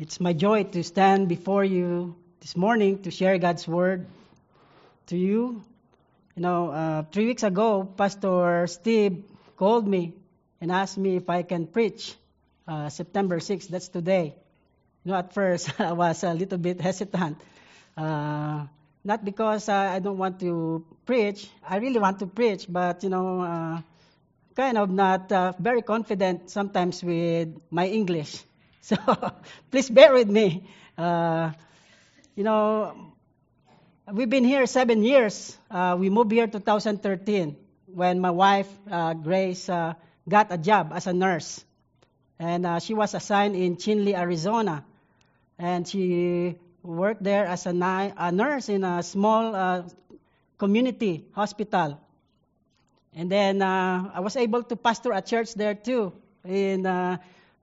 [0.00, 4.06] It's my joy to stand before you this morning to share God's word
[5.08, 5.60] to you.
[6.34, 9.24] You know, uh, three weeks ago, Pastor Steve
[9.58, 10.14] called me
[10.58, 12.14] and asked me if I can preach
[12.66, 13.68] uh, September 6th.
[13.68, 14.34] That's today.
[15.04, 17.36] You know, at first I was a little bit hesitant.
[17.94, 18.64] Uh,
[19.04, 21.46] not because I don't want to preach.
[21.68, 23.82] I really want to preach, but you know, uh,
[24.56, 28.44] kind of not uh, very confident sometimes with my English.
[28.82, 28.96] So
[29.70, 30.64] please bear with me.
[30.96, 31.52] Uh,
[32.34, 33.12] you know,
[34.10, 35.56] we've been here seven years.
[35.70, 37.56] Uh, we moved here 2013
[37.92, 39.94] when my wife, uh, Grace, uh,
[40.28, 41.62] got a job as a nurse.
[42.38, 44.84] And uh, she was assigned in Chinle, Arizona.
[45.58, 49.82] And she worked there as a, ni- a nurse in a small uh,
[50.56, 52.00] community hospital.
[53.14, 56.12] And then I was able to pastor a church there too,
[56.46, 56.86] in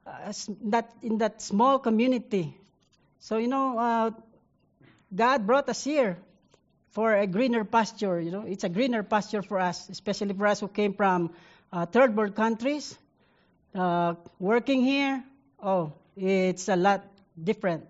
[0.08, 0.32] uh,
[0.66, 2.56] that in that small community.
[3.20, 4.12] So you know, uh,
[5.14, 6.18] God brought us here
[6.92, 8.20] for a greener pasture.
[8.20, 11.32] You know, it's a greener pasture for us, especially for us who came from
[11.74, 12.98] uh, third world countries.
[13.76, 15.24] Uh, working here,
[15.62, 17.04] oh, it's a lot
[17.42, 17.86] different.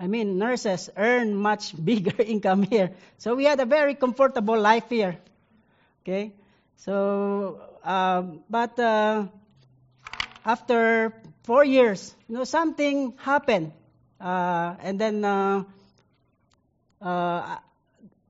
[0.00, 4.88] I mean, nurses earn much bigger income here, so we had a very comfortable life
[4.88, 5.18] here.
[6.02, 6.32] Okay,
[6.76, 9.26] so uh, but uh,
[10.44, 13.72] after four years, you know, something happened,
[14.20, 15.24] uh, and then.
[15.24, 15.64] Uh,
[17.02, 17.56] uh,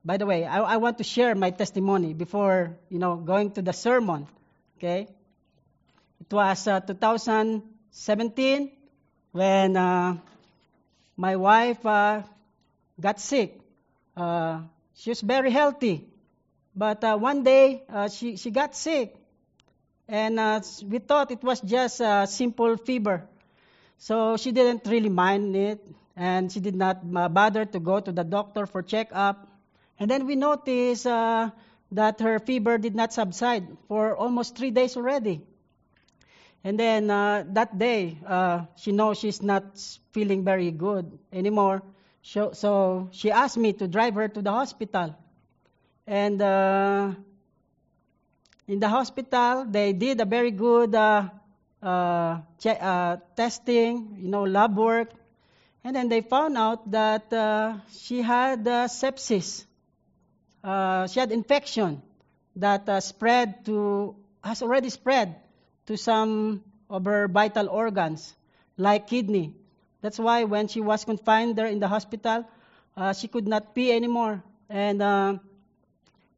[0.03, 3.61] by the way, I, I, want to share my testimony before you know going to
[3.61, 4.27] the sermon.
[4.77, 5.07] Okay,
[6.19, 8.71] it was uh, 2017
[9.31, 10.17] when uh,
[11.15, 12.23] my wife uh,
[12.99, 13.59] got sick.
[14.17, 14.61] Uh,
[14.95, 16.05] she was very healthy,
[16.75, 19.15] but one day she she got sick,
[20.13, 20.37] and
[20.87, 23.25] we thought it was just a simple fever,
[23.97, 25.81] so she didn't really mind it
[26.15, 27.01] and she did not
[27.33, 29.47] bother to go to the doctor for checkup.
[29.99, 31.49] And then we noticed uh,
[31.93, 35.41] that her fever did not subside for almost three days already.
[36.63, 39.63] And then uh, that day, uh, she knows she's not
[40.11, 41.81] feeling very good anymore.
[42.21, 45.15] So, so, she asked me to drive her to the hospital.
[46.05, 47.11] And uh,
[48.67, 51.29] in the hospital, they did a very good uh,
[51.81, 55.11] uh, che- testing, you know, lab work.
[55.83, 59.65] And then they found out that uh, she had uh, sepsis.
[60.63, 62.01] Uh, she had infection
[62.55, 65.35] that uh, spread to, has already spread
[65.87, 68.33] to some of her vital organs,
[68.77, 69.53] like kidney.
[70.01, 72.45] That's why when she was confined there in the hospital,
[72.95, 74.41] uh, she could not pee anymore.
[74.69, 75.37] And, uh,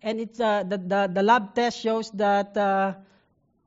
[0.01, 2.93] and it's, uh, the, the, the lab test shows that uh,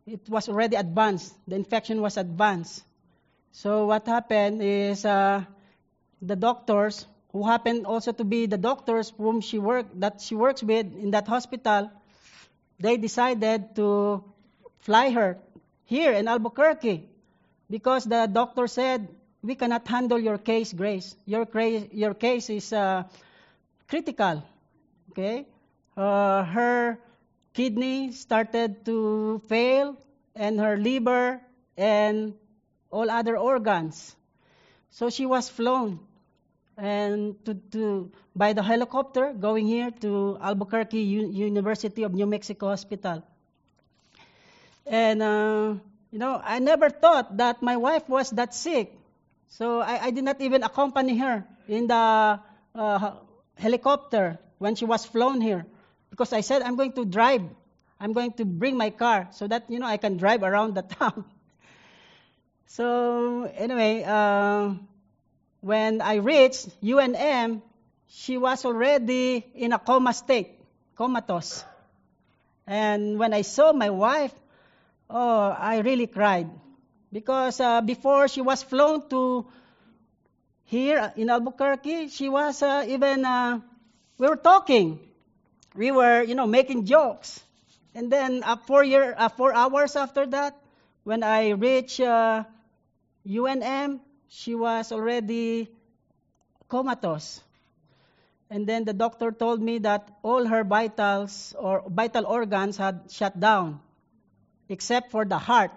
[0.06, 1.34] it was already advanced.
[1.46, 2.84] The infection was advanced.
[3.52, 5.44] So what happened is uh,
[6.22, 10.62] the doctors who happen also to be the doctors whom she work that she works
[10.62, 11.90] with in that hospital
[12.80, 14.22] they decided to
[14.80, 15.38] fly her
[15.84, 17.08] here in Albuquerque
[17.68, 19.08] because the doctor said
[19.42, 21.46] we cannot handle your case grace your,
[21.92, 23.04] your case is uh,
[23.86, 24.42] critical
[25.10, 25.46] okay
[25.98, 26.98] uh, her
[27.52, 29.96] kidney started to fail
[30.34, 31.40] and her liver
[31.76, 32.34] and
[32.90, 34.14] all other organs.
[34.90, 35.98] So she was flown
[36.76, 42.68] and to, to by the helicopter going here to Albuquerque U- University of New Mexico
[42.68, 43.24] Hospital.
[44.86, 45.74] And uh,
[46.12, 48.94] you know, I never thought that my wife was that sick,
[49.48, 52.40] so I, I did not even accompany her in the
[52.74, 53.10] uh,
[53.56, 55.66] helicopter when she was flown here,
[56.10, 57.42] because I said I'm going to drive.
[58.00, 60.82] I'm going to bring my car so that you know I can drive around the
[60.98, 61.24] town.
[62.66, 64.04] so anyway.
[64.04, 64.74] Uh,
[65.60, 67.62] when I reached UNM,
[68.08, 70.54] she was already in a coma state,
[70.96, 71.64] comatose.
[72.66, 74.32] And when I saw my wife,
[75.10, 76.48] oh, I really cried.
[77.12, 79.46] Because uh, before she was flown to
[80.64, 83.60] here in Albuquerque, she was uh, even, uh,
[84.18, 85.00] we were talking.
[85.78, 87.38] We were, you know, making jokes.
[87.94, 90.58] And then uh, four, year, uh, four hours after that,
[91.04, 92.50] when I reached UNM,
[93.22, 95.70] uh, she was already
[96.68, 97.40] comatose.
[98.50, 103.38] And then the doctor told me that all her vitals or vital organs had shut
[103.38, 103.78] down,
[104.68, 105.70] except for the heart.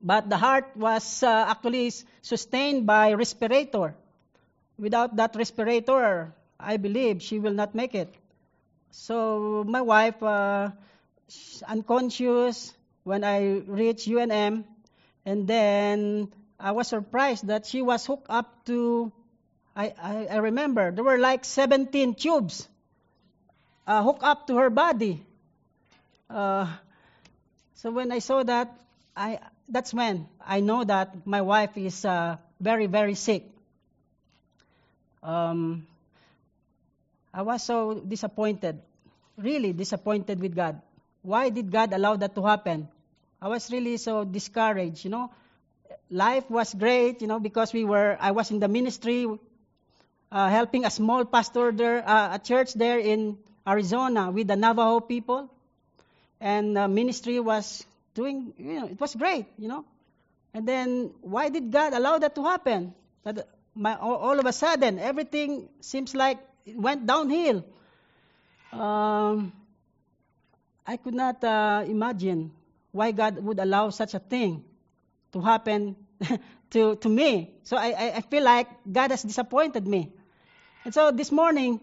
[0.00, 1.92] But the heart was uh, actually
[2.22, 3.94] sustained by respirator.
[4.78, 8.14] Without that respirator, I believe she will not make it.
[8.94, 10.70] So my wife, uh,
[11.66, 14.64] unconscious when I reached UNM,
[15.26, 19.12] and then I was surprised that she was hooked up to.
[19.74, 22.68] I, I, I remember there were like 17 tubes
[23.84, 25.20] uh, hooked up to her body.
[26.30, 26.72] Uh,
[27.74, 28.78] so when I saw that,
[29.16, 33.42] I that's when I know that my wife is uh, very very sick.
[35.20, 35.88] Um,
[37.34, 38.78] I was so disappointed,
[39.36, 40.80] really disappointed with God.
[41.22, 42.86] Why did God allow that to happen?
[43.42, 45.32] I was really so discouraged, you know.
[46.10, 49.26] Life was great, you know, because we were, I was in the ministry,
[50.30, 55.00] uh, helping a small pastor there, uh, a church there in Arizona with the Navajo
[55.00, 55.50] people.
[56.40, 57.84] And uh, ministry was
[58.14, 59.84] doing, you know, it was great, you know.
[60.52, 62.94] And then why did God allow that to happen?
[63.24, 67.64] That my, all of a sudden, everything seems like it went downhill.
[68.72, 69.52] Um,
[70.86, 72.52] I could not uh, imagine
[72.92, 74.64] why God would allow such a thing
[75.32, 75.96] to happen
[76.70, 77.54] to, to me.
[77.62, 80.12] So I, I feel like God has disappointed me.
[80.84, 81.80] And so this morning,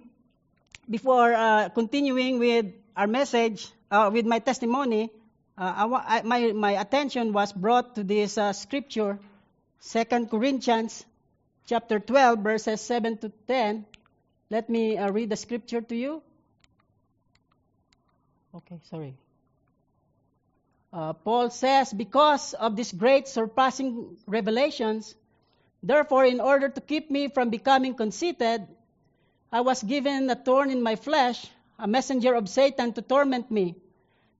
[0.89, 5.09] before uh, continuing with our message, uh, with my testimony,
[5.57, 9.19] uh, I, I, my, my attention was brought to this uh, scripture,
[9.91, 11.05] 2 Corinthians
[11.65, 13.85] chapter 12, verses 7 to 10.
[14.51, 16.21] Let me uh, read the scripture to you.
[18.53, 19.15] Okay, sorry.
[20.91, 25.15] Uh, Paul says, Because of these great surpassing revelations,
[25.81, 28.67] therefore, in order to keep me from becoming conceited,
[29.53, 31.47] I was given a thorn in my flesh,
[31.79, 33.77] a messenger of Satan to torment me.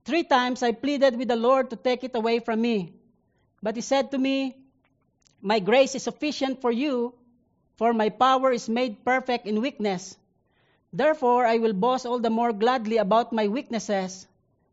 [0.04, 2.92] Three times I pleaded with the Lord to take it away from me.
[3.62, 4.58] But he said to me,
[5.40, 7.14] My grace is sufficient for you,
[7.76, 10.16] for my power is made perfect in weakness.
[10.92, 14.26] Therefore, I will boast all the more gladly about my weaknesses,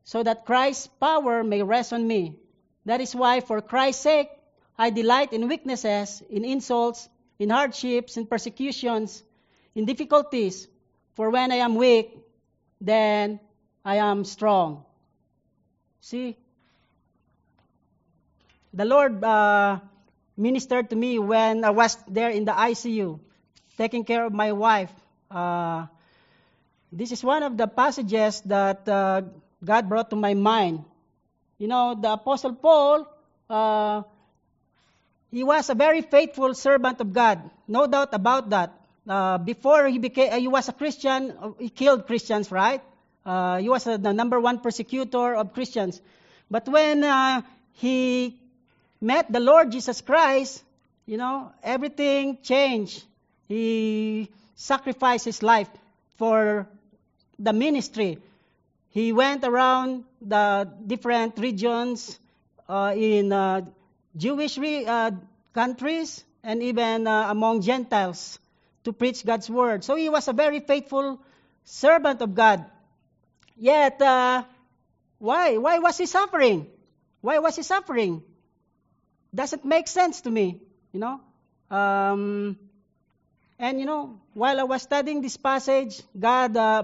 [0.04, 2.36] so that Christ's power may rest on me.
[2.86, 4.30] That is why, for Christ's sake,
[4.78, 7.08] I delight in weaknesses, in insults,
[7.38, 9.24] in hardships, in persecutions,
[9.76, 10.68] in difficulties.
[11.16, 12.18] For when I am weak,
[12.82, 13.40] then
[13.84, 14.84] I am strong.
[16.02, 16.38] See,
[18.74, 19.80] the Lord uh,
[20.40, 23.20] ministered to me when I was there in the ICU,
[23.78, 24.92] taking care of my wife.
[25.30, 25.86] Uh,
[26.92, 29.22] this is one of the passages that uh,
[29.64, 30.86] God brought to my mind.
[31.60, 33.06] You know, the Apostle Paul,
[33.50, 34.04] uh,
[35.30, 38.74] he was a very faithful servant of God, no doubt about that.
[39.08, 42.82] Uh, before he became, uh, he was a Christian, he killed Christians, right?
[43.60, 46.02] he was the number one persecutor of Christians.
[46.50, 47.04] But when
[47.74, 48.40] he
[49.02, 50.64] met the Lord Jesus Christ,
[51.06, 53.04] you know, everything changed.
[53.48, 55.70] He sacrificed his life
[56.18, 56.68] for
[57.38, 58.20] the ministry.
[58.90, 62.20] He went around the different regions
[62.68, 63.62] uh, in uh,
[64.16, 65.12] Jewish re- uh,
[65.54, 68.40] countries and even uh, among Gentiles
[68.84, 69.84] to preach God's word.
[69.84, 71.20] So he was a very faithful
[71.64, 72.66] servant of God.
[73.58, 74.44] Yet, uh,
[75.18, 75.58] why?
[75.58, 76.68] Why was he suffering?
[77.22, 78.24] Why was he suffering?
[79.34, 80.60] Doesn't make sense to me,
[80.92, 81.22] you know.
[81.70, 82.58] Um,
[83.60, 86.84] and you know, while I was studying this passage, God uh,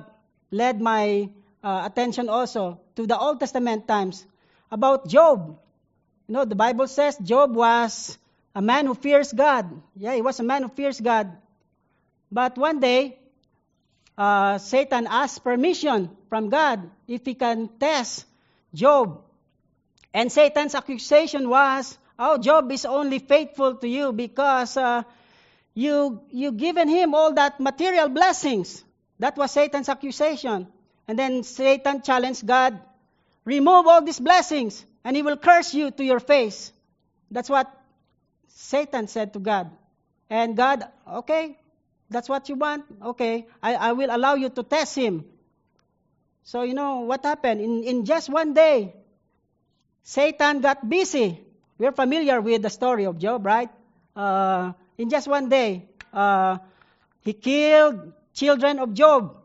[0.52, 1.30] led my
[1.64, 4.26] uh, attention also to the Old Testament times
[4.72, 5.58] about Job.
[6.28, 8.18] You know, the Bible says Job was
[8.54, 9.70] a man who fears God.
[9.96, 11.32] Yeah, he was a man who fears God.
[12.32, 13.18] But one day,
[14.18, 18.26] uh, Satan asked permission from God if he can test
[18.74, 19.22] Job.
[20.14, 25.04] And Satan's accusation was, Oh, Job is only faithful to you because uh,
[25.74, 28.84] you you given him all that material blessings.
[29.20, 30.68] That was Satan's accusation.
[31.08, 32.80] And then Satan challenged God,
[33.44, 36.74] remove all these blessings, and he will curse you to your face.
[37.30, 37.70] That's what
[38.48, 39.70] Satan said to God.
[40.30, 41.60] And God, okay,
[42.10, 42.86] that's what you want?
[43.14, 45.26] Okay, I, I will allow you to test him.
[46.44, 47.62] So, you know, what happened?
[47.62, 48.96] In, in just one day,
[50.04, 51.40] Satan got busy
[51.78, 53.70] we're familiar with the story of Job, right?
[54.16, 56.58] Uh, in just one day, uh,
[57.22, 59.36] he killed children of Job,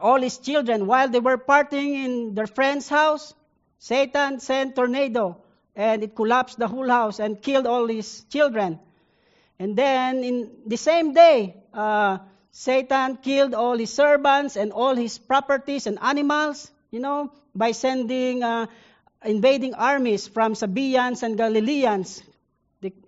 [0.00, 3.34] all his children, while they were partying in their friend's house.
[3.78, 5.38] Satan sent tornado,
[5.74, 8.78] and it collapsed the whole house and killed all his children.
[9.58, 12.18] And then in the same day, uh,
[12.50, 18.42] Satan killed all his servants and all his properties and animals, you know, by sending
[18.42, 18.66] uh,
[19.24, 22.22] invading armies from Sabaeans and Galileans,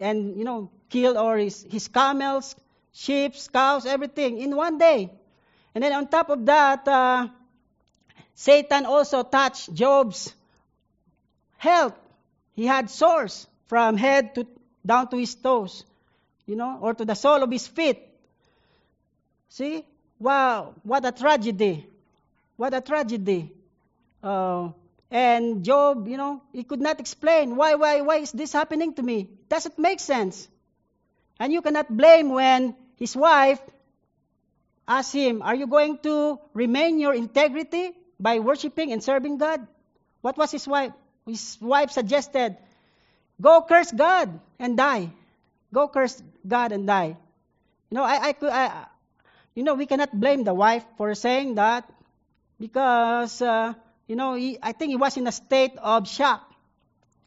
[0.01, 2.55] and you know, killed all his, his camels,
[2.93, 5.11] sheep, cows, everything in one day.
[5.75, 7.29] And then on top of that, uh,
[8.35, 10.35] Satan also touched Job's
[11.57, 11.95] health.
[12.55, 14.47] He had sores from head to
[14.85, 15.85] down to his toes,
[16.47, 17.99] you know, or to the sole of his feet.
[19.49, 19.85] See?
[20.19, 21.87] Wow, what a tragedy.
[22.57, 23.51] What a tragedy.
[24.23, 24.71] Uh,
[25.13, 29.03] and Job, you know, he could not explain why, why, why is this happening to
[29.03, 29.29] me?
[29.51, 30.49] Doesn't make sense.
[31.39, 33.61] And you cannot blame when his wife
[34.89, 39.67] asked him, Are you going to remain your integrity by worshiping and serving God?
[40.23, 40.93] What was his wife?
[41.27, 42.57] His wife suggested,
[43.39, 45.13] Go curse God and die.
[45.75, 47.19] Go curse God and die.
[47.91, 48.87] You know, I, I could, I,
[49.55, 51.85] you know, we cannot blame the wife for saying that
[52.59, 53.75] because, uh,
[54.13, 56.47] you know, he, I think he was in a state of shock.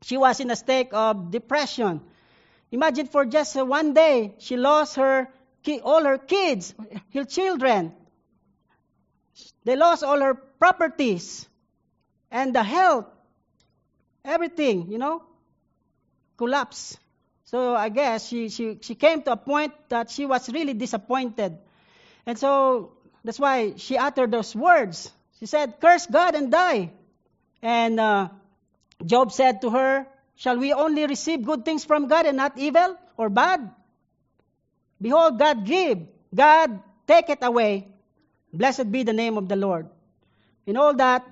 [0.03, 1.99] She was in a state of depression.
[2.71, 5.27] Imagine for just one day, she lost her
[5.81, 6.75] all her kids,
[7.15, 7.91] her children.
[9.63, 11.49] They lost all her properties
[12.29, 13.07] and the health,
[14.23, 15.23] everything, you know,
[16.37, 16.99] collapsed.
[17.45, 21.57] So I guess she, she, she came to a point that she was really disappointed.
[22.27, 22.91] And so
[23.23, 25.09] that's why she uttered those words.
[25.39, 26.91] She said, Curse God and die.
[27.61, 28.29] And uh,
[29.05, 32.97] Job said to her, Shall we only receive good things from God and not evil
[33.17, 33.71] or bad?
[35.01, 35.99] Behold, God give,
[36.33, 37.87] God take it away.
[38.53, 39.87] Blessed be the name of the Lord.
[40.65, 41.25] In all that,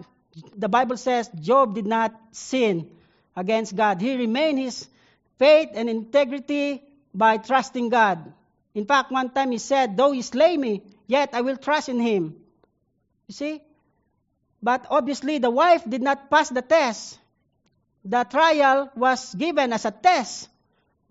[0.55, 2.89] the Bible says Job did not sin
[3.36, 4.01] against God.
[4.01, 4.88] He remained his
[5.38, 6.83] faith and integrity
[7.13, 8.33] by trusting God.
[8.74, 12.00] In fact, one time he said, Though he slay me, yet I will trust in
[12.00, 12.36] him.
[13.27, 13.62] You see?
[14.63, 17.20] But obviously, the wife did not pass the test.
[18.05, 20.50] The trial was given as a test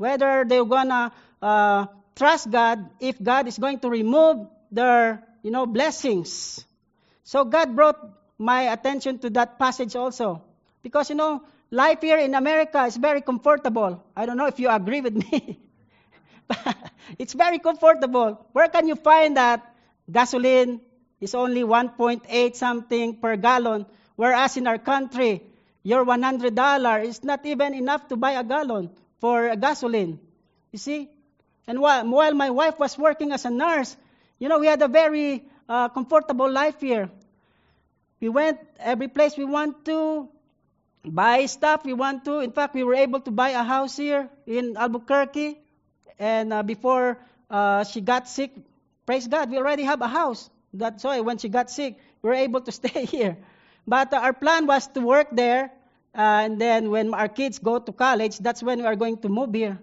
[0.02, 5.64] whether they're gonna uh, trust God if God is going to remove their, you know,
[5.64, 6.64] blessings.
[7.22, 8.02] So God brought
[8.36, 10.42] my attention to that passage also.
[10.82, 14.02] Because, you know, life here in America is very comfortable.
[14.16, 15.60] I don't know if you agree with me.
[16.48, 16.76] but
[17.16, 18.44] it's very comfortable.
[18.50, 19.62] Where can you find that
[20.10, 20.80] gasoline
[21.22, 22.26] is only 1.8
[22.56, 23.86] something per gallon,
[24.16, 25.40] whereas in our country,
[25.84, 30.18] your $100 is not even enough to buy a gallon for gasoline.
[30.72, 31.08] You see?
[31.68, 33.96] And while, while my wife was working as a nurse,
[34.40, 37.08] you know, we had a very uh, comfortable life here.
[38.20, 40.28] We went every place we want to,
[41.04, 42.40] buy stuff we want to.
[42.40, 45.58] In fact, we were able to buy a house here in Albuquerque.
[46.18, 48.50] And uh, before uh, she got sick,
[49.06, 50.50] praise God, we already have a house.
[50.72, 53.36] That's why when she got sick, we were able to stay here.
[53.86, 55.70] But uh, our plan was to work there.
[56.14, 59.28] Uh, and then when our kids go to college, that's when we are going to
[59.28, 59.78] move here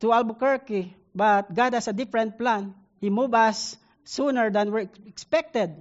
[0.00, 2.74] to Albuquerque, but God has a different plan.
[3.00, 5.72] He moved us sooner than we expected.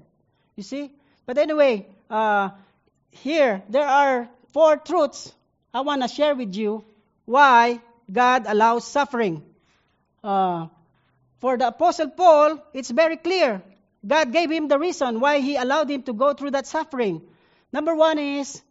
[0.56, 0.92] You see?
[1.26, 2.50] But anyway, uh,
[3.12, 5.34] here there are four truths
[5.74, 6.86] I want to share with you
[7.26, 9.44] why God allows suffering.
[10.24, 10.68] Uh,
[11.40, 13.62] for the Apostle Paul, it's very clear.
[14.06, 17.22] God gave him the reason why he allowed him to go through that suffering.
[17.72, 18.62] Number one is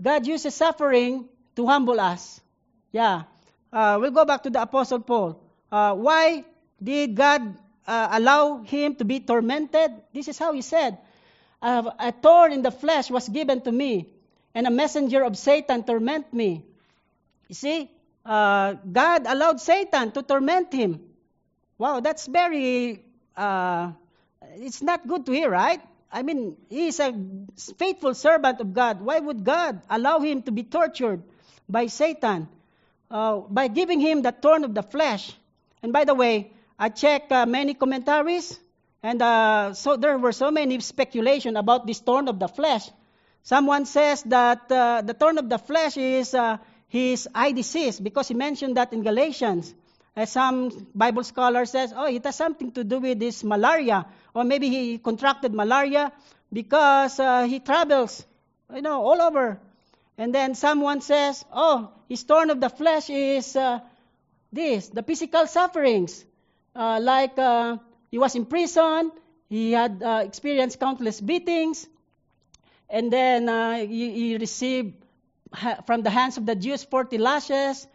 [0.00, 2.40] God uses suffering to humble us.
[2.92, 3.24] Yeah
[3.72, 5.40] uh, we'll go back to the Apostle Paul.
[5.70, 6.44] Uh, why
[6.82, 9.92] did God uh, allow him to be tormented?
[10.12, 10.98] This is how he said,
[11.62, 14.08] A thorn in the flesh was given to me,
[14.54, 16.64] and a messenger of Satan torment me.
[17.48, 17.90] You see,
[18.24, 21.00] uh, God allowed Satan to torment him.
[21.78, 23.04] Wow, that's very,
[23.36, 23.92] uh,
[24.56, 25.80] it's not good to hear, right?
[26.10, 27.14] I mean, he's a
[27.76, 29.00] faithful servant of God.
[29.00, 31.22] Why would God allow him to be tortured
[31.68, 32.48] by Satan?
[33.10, 35.32] uh, by giving him the thorn of the flesh.
[35.82, 38.58] And by the way, I checked uh, many commentaries,
[39.02, 42.88] and uh, so there were so many speculation about this thorn of the flesh.
[43.42, 48.28] Someone says that uh, the thorn of the flesh is uh, his eye disease because
[48.28, 49.74] he mentioned that in Galatians.
[50.18, 54.42] As some Bible scholar says, oh, it has something to do with this malaria, or
[54.42, 56.10] maybe he contracted malaria
[56.52, 58.26] because uh, he travels,
[58.74, 59.60] you know, all over
[60.18, 63.78] and then someone says, oh, his thorn of the flesh is uh,
[64.52, 66.24] this, the physical sufferings.
[66.74, 67.76] Uh, like uh,
[68.10, 69.12] he was in prison,
[69.48, 71.86] he had uh, experienced countless beatings,
[72.90, 74.94] and then uh, he, he, received
[75.86, 77.86] from the hands of the Jews 40 lashes.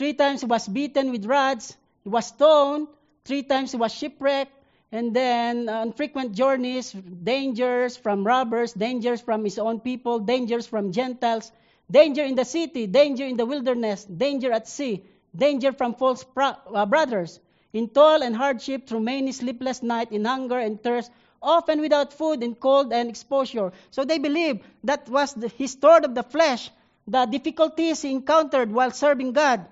[0.00, 1.76] Three times he was beaten with rods.
[2.04, 2.88] He was stoned.
[3.26, 4.50] Three times he was shipwrecked.
[4.90, 10.66] And then uh, on frequent journeys, dangers from robbers, dangers from his own people, dangers
[10.66, 11.52] from Gentiles.
[11.90, 15.04] Danger in the city, danger in the wilderness, danger at sea,
[15.36, 17.38] danger from false pro- uh, brothers,
[17.74, 21.10] in toil and hardship through many sleepless nights, in hunger and thirst,
[21.42, 23.70] often without food, in cold and exposure.
[23.90, 26.70] So they believe that was the, his sword of the flesh,
[27.06, 29.66] the difficulties he encountered while serving God.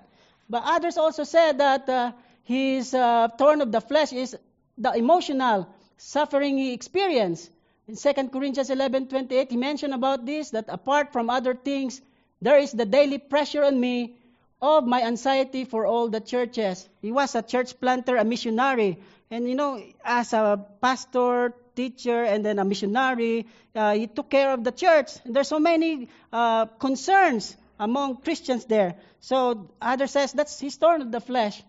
[0.49, 2.11] But others also said that uh,
[2.43, 4.35] his uh, thorn of the flesh is
[4.77, 7.51] the emotional suffering he experienced.
[7.87, 12.01] In 2 Corinthians 11:28, he mentioned about this that apart from other things,
[12.41, 14.15] there is the daily pressure on me
[14.61, 16.87] of my anxiety for all the churches.
[17.01, 18.97] He was a church planter, a missionary,
[19.31, 24.51] and you know, as a pastor, teacher, and then a missionary, uh, he took care
[24.51, 25.11] of the church.
[25.23, 28.95] And there's so many uh, concerns among Christians there.
[29.21, 31.63] So others says that's his thorn of the flesh,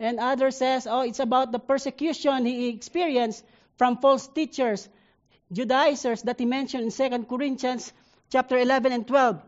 [0.00, 3.44] and others says, oh, it's about the persecution he experienced
[3.76, 4.88] from false teachers,
[5.52, 7.92] Judaizers that he mentioned in 2 Corinthians
[8.30, 9.40] chapter 11 and 12.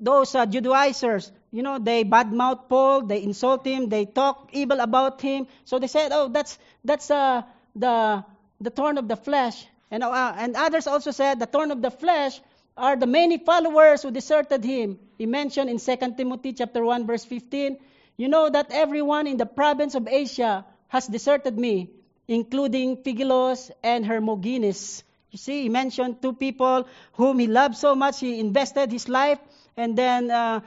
[0.00, 5.20] Those uh, Judaizers, you know, they badmouth Paul, they insult him, they talk evil about
[5.20, 5.48] him.
[5.64, 7.42] So they said, oh, that's that's uh,
[7.74, 8.24] the
[8.60, 9.66] the thorn of the flesh.
[9.90, 12.40] And uh, and others also said the thorn of the flesh
[12.78, 14.98] are the many followers who deserted him.
[15.18, 17.78] He mentioned in 2 Timothy chapter 1 verse 15,
[18.16, 21.90] you know that everyone in the province of Asia has deserted me,
[22.26, 25.02] including Phygelus and Hermogenes.
[25.30, 29.38] You see, he mentioned two people whom he loved so much, he invested his life
[29.76, 30.60] and then uh,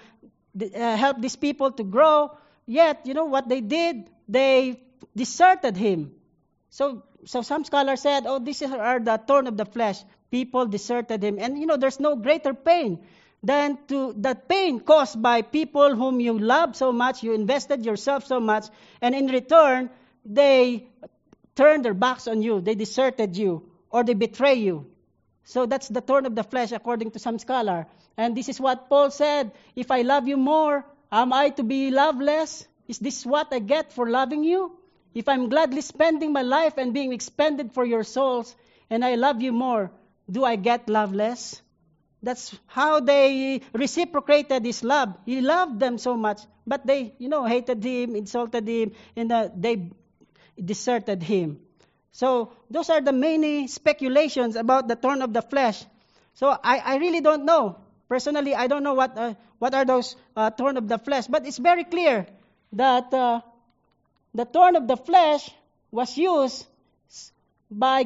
[0.60, 2.38] uh, helped these people to grow.
[2.66, 4.10] Yet, you know what they did?
[4.30, 4.80] They
[5.16, 6.12] deserted him.
[6.70, 10.02] So, so some scholars said, oh, these are the thorn of the flesh.
[10.32, 11.38] People deserted him.
[11.40, 13.00] And, you know, there's no greater pain
[13.44, 18.26] than to that pain caused by people whom you love so much, you invested yourself
[18.26, 18.68] so much,
[19.02, 19.90] and in return,
[20.26, 20.88] they
[21.56, 24.86] turned their backs on you, they deserted you, or they betray you.
[25.44, 27.88] So that's the thorn of the flesh, according to some scholar.
[28.16, 31.90] And this is what Paul said If I love you more, am I to be
[31.90, 32.68] loveless?
[32.88, 34.78] Is this what I get for loving you?
[35.14, 38.56] If I'm gladly spending my life and being expended for your souls,
[38.90, 39.92] and I love you more,
[40.30, 41.62] do I get loveless?
[42.24, 45.18] That's how they reciprocated his love.
[45.26, 49.50] He loved them so much, but they, you know, hated him, insulted him, and uh,
[49.56, 49.90] they
[50.64, 51.60] deserted him.
[52.12, 55.84] So those are the many speculations about the thorn of the flesh.
[56.36, 57.78] So I, I really don't know.
[58.08, 61.48] Personally, I don't know what uh, what are those uh, thorn of the flesh, but
[61.48, 62.28] it's very clear
[62.74, 63.42] that uh,
[64.34, 65.50] the thorn of the flesh
[65.92, 66.66] was used
[67.70, 68.06] by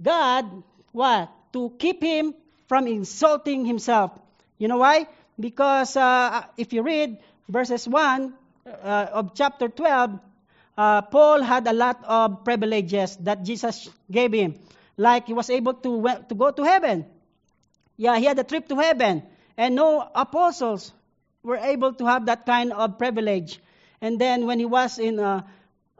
[0.00, 2.34] God what to keep him
[2.68, 4.12] from insulting himself.
[4.58, 5.06] You know why?
[5.38, 8.32] Because uh, if you read verses 1
[8.66, 10.18] uh, of chapter 12,
[10.76, 14.54] uh, Paul had a lot of privileges that Jesus gave him.
[14.96, 17.06] Like he was able to, to go to heaven.
[17.96, 19.22] Yeah, he had a trip to heaven.
[19.56, 20.92] And no apostles
[21.42, 23.60] were able to have that kind of privilege.
[24.00, 25.18] And then when he was in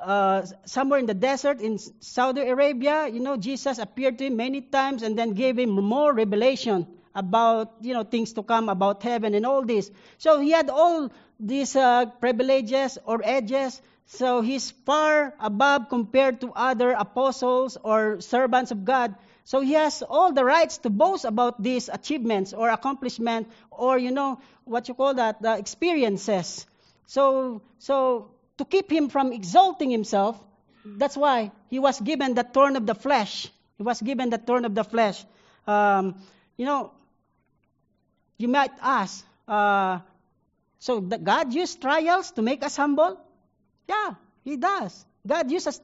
[0.02, 4.60] uh, somewhere in the desert in Saudi Arabia, you know, Jesus appeared to him many
[4.60, 9.34] times and then gave him more revelation about, you know, things to come, about heaven
[9.34, 9.90] and all this.
[10.18, 13.80] So he had all these uh, privileges or edges.
[14.06, 19.14] So he's far above compared to other apostles or servants of God.
[19.44, 24.10] So he has all the rights to boast about these achievements or accomplishment or, you
[24.10, 26.66] know, what you call that, the experiences.
[27.06, 30.38] So, so to keep him from exalting himself,
[30.84, 33.50] that's why he was given the thorn of the flesh.
[33.78, 35.24] He was given the thorn of the flesh.
[35.66, 36.16] Um,
[36.56, 36.92] you know,
[38.38, 40.00] you might ask, uh,
[40.78, 43.20] so God used trials to make us humble?
[43.88, 45.06] Yeah, He does.
[45.26, 45.80] God uses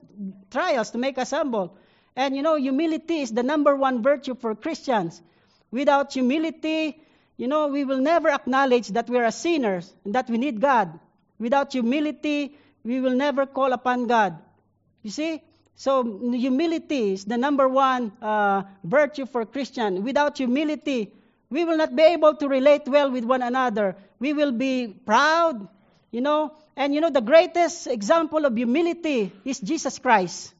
[0.50, 1.76] trials to make us humble.
[2.16, 5.22] And you know, humility is the number one virtue for Christians.
[5.70, 7.00] Without humility,
[7.36, 10.98] you know, we will never acknowledge that we are sinners and that we need God.
[11.38, 14.38] Without humility, we will never call upon God.
[15.02, 15.42] You see?
[15.74, 20.02] So humility is the number one uh, virtue for Christian.
[20.02, 21.12] Without humility,
[21.50, 23.96] we will not be able to relate well with one another.
[24.18, 25.68] We will be proud,
[26.10, 26.52] you know.
[26.76, 30.52] And you know, the greatest example of humility is Jesus Christ.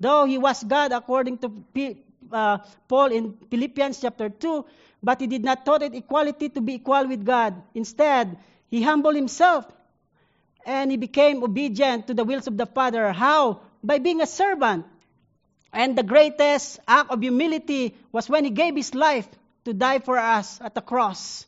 [0.00, 2.58] Though he was God, according to P, uh,
[2.88, 4.64] Paul in Philippians chapter 2,
[5.02, 7.54] but he did not thought it equality to be equal with God.
[7.74, 8.36] Instead,
[8.68, 9.64] he humbled himself
[10.66, 13.12] and he became obedient to the wills of the Father.
[13.12, 13.60] How?
[13.84, 14.84] By being a servant.
[15.72, 19.28] And the greatest act of humility was when he gave his life
[19.64, 21.46] to die for us at the cross.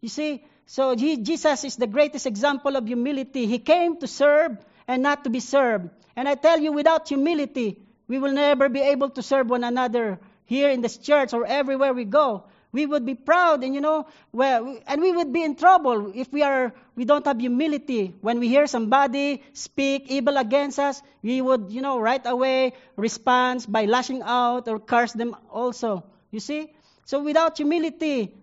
[0.00, 3.46] You see, so he, Jesus is the greatest example of humility.
[3.46, 5.90] He came to serve and not to be served.
[6.16, 10.18] And I tell you, without humility, we will never be able to serve one another
[10.46, 14.06] here in this church or everywhere we go we would be proud and you know
[14.32, 18.14] well and we would be in trouble if we are we don't have humility.
[18.20, 23.66] When we hear somebody speak evil against us we would you know right away respond
[23.68, 26.04] by lashing out or curse them also.
[26.30, 26.72] You see?
[27.04, 28.34] So without humility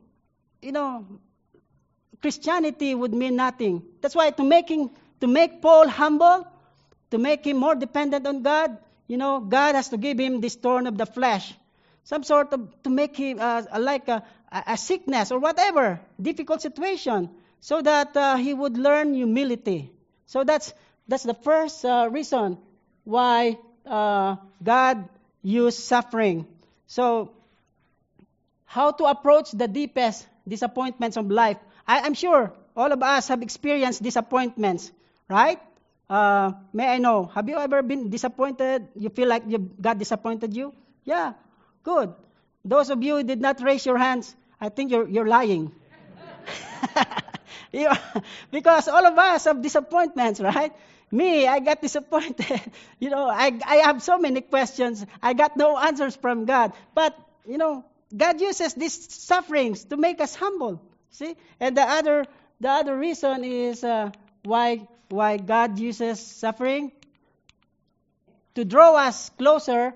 [0.61, 1.05] you know
[2.21, 3.83] Christianity would mean nothing.
[4.01, 4.89] That's why to making
[5.21, 6.47] to make Paul humble,
[7.11, 10.55] to make him more dependent on God, you know, God has to give him this
[10.55, 11.53] thorn of the flesh,
[12.05, 17.29] some sort of to make him uh, like a, a sickness or whatever difficult situation,
[17.59, 19.91] so that uh, he would learn humility.
[20.25, 20.73] So that's
[21.07, 22.57] that's the first uh, reason
[23.03, 25.09] why uh, God
[25.41, 26.45] used suffering.
[26.87, 27.33] So
[28.65, 31.57] how to approach the deepest disappointments of life?
[31.87, 34.91] I, am sure all of us have experienced disappointments,
[35.29, 35.59] right?
[36.09, 38.87] Uh, may I know, have you ever been disappointed?
[38.95, 40.73] You feel like you God disappointed you?
[41.03, 41.33] Yeah,
[41.85, 42.13] good.
[42.65, 45.71] Those of you who did not raise your hands, I think you're, you're lying.
[47.71, 47.89] you,
[48.51, 50.73] because all of us have disappointments, right?
[51.11, 52.61] Me, I got disappointed.
[52.99, 55.05] you know, I, I have so many questions.
[55.21, 56.73] I got no answers from God.
[56.95, 57.15] But,
[57.47, 60.81] you know, God uses these sufferings to make us humble.
[61.11, 61.35] See?
[61.59, 62.25] And the other,
[62.59, 64.11] the other reason is uh,
[64.43, 66.91] why, why God uses suffering
[68.55, 69.93] to draw us closer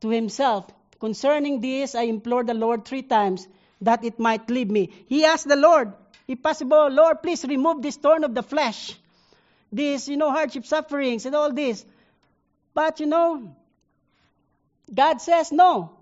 [0.00, 0.66] to Himself.
[1.00, 3.46] Concerning this, I implored the Lord three times
[3.80, 4.90] that it might leave me.
[5.06, 5.92] He asked the Lord,
[6.26, 8.98] if possible, Lord, please remove this thorn of the flesh,
[9.72, 11.84] this, you know, hardship, sufferings, and all this.
[12.74, 13.54] But, you know,
[14.92, 15.92] God says no.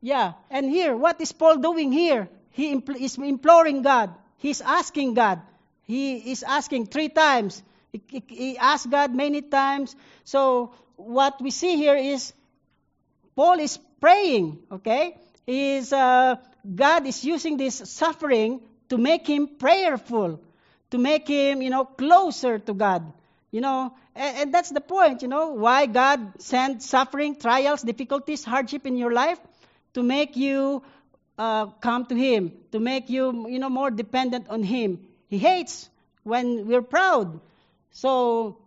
[0.00, 0.32] Yeah.
[0.50, 2.28] And here, what is Paul doing here?
[2.50, 4.14] He impl- is imploring God.
[4.38, 5.40] He's asking God.
[5.86, 7.62] He is asking three times.
[7.92, 9.94] He, he, he asked God many times.
[10.24, 12.32] So, what we see here is
[13.36, 15.16] Paul is praying, okay?
[15.46, 16.36] Is uh,
[16.74, 20.40] God is using this suffering to make him prayerful,
[20.90, 23.12] to make him, you know, closer to God.
[23.50, 28.44] You know, and, and that's the point, you know, why God sent suffering, trials, difficulties,
[28.44, 29.40] hardship in your life
[29.94, 30.82] to make you
[31.38, 35.00] uh, come to Him, to make you, you know, more dependent on Him.
[35.28, 35.88] He hates
[36.22, 37.40] when we're proud.
[37.92, 38.58] So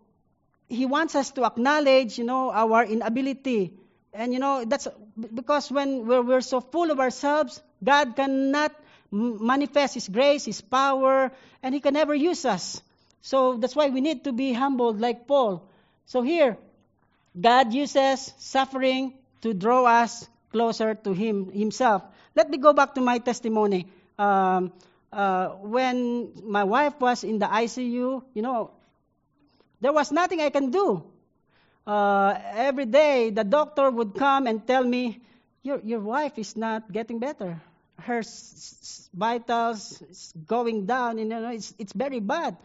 [0.68, 3.78] He wants us to acknowledge, you know, our inability.
[4.14, 4.88] And, you know, that's
[5.34, 8.72] because when we're, we're so full of ourselves, God cannot
[9.12, 12.82] manifest His grace, His power, and He can never use us.
[13.22, 15.68] So that's why we need to be humbled like Paul.
[16.06, 16.58] So here,
[17.40, 22.04] God uses suffering to draw us closer to Him Himself.
[22.36, 23.88] Let me go back to my testimony.
[24.18, 24.74] Um,
[25.12, 28.72] uh, when my wife was in the ICU, you know,
[29.82, 31.04] there was nothing I can do.
[31.86, 35.20] Uh, every day, the doctor would come and tell me,
[35.64, 37.60] "Your your wife is not getting better.
[38.00, 41.18] Her s- s- vitals is going down.
[41.20, 42.56] You know, it's it's very bad."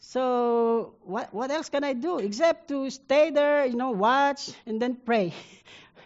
[0.00, 4.80] So what what else can I do except to stay there, you know, watch and
[4.80, 5.34] then pray,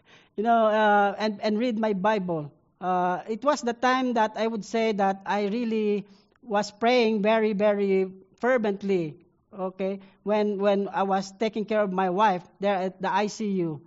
[0.36, 2.52] you know, uh, and and read my Bible.
[2.80, 6.06] Uh, it was the time that I would say that I really
[6.42, 8.08] was praying very very
[8.40, 9.19] fervently.
[9.52, 13.80] Okay, when when I was taking care of my wife there at the ICU,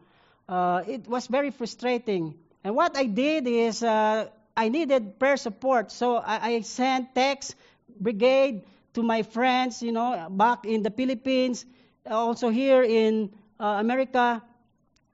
[0.49, 2.35] uh, it was very frustrating.
[2.65, 7.55] And what I did is uh, I needed prayer support, so I, I sent text
[7.87, 11.65] brigade to my friends, you know, back in the Philippines,
[12.05, 14.43] also here in uh, America,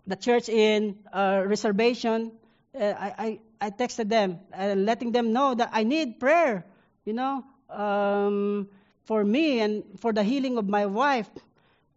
[0.08, 2.32] the church in uh, reservation.
[2.74, 6.66] Uh, I, I, I texted them, uh, letting them know that I need prayer,
[7.06, 8.68] you know, um,
[9.10, 11.28] for me and for the healing of my wife.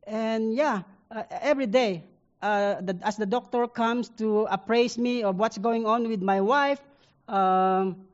[0.06, 2.04] And yeah, uh, every day,
[2.40, 6.40] uh, the, as the doctor comes to appraise me of what's going on with my
[6.40, 6.80] wife,
[7.28, 8.08] um,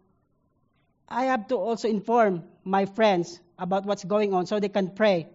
[1.09, 5.29] I have to also inform my friends about what's going on so they can pray.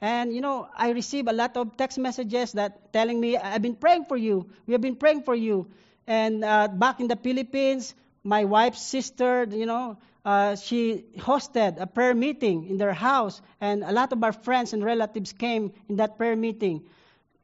[0.00, 3.74] And you know, I receive a lot of text messages that telling me, "I've been
[3.74, 4.46] praying for you.
[4.66, 5.66] We have been praying for you."
[6.06, 7.92] And uh, back in the Philippines,
[8.22, 13.82] my wife's sister, you know, uh, she hosted a prayer meeting in their house, and
[13.82, 16.82] a lot of our friends and relatives came in that prayer meeting,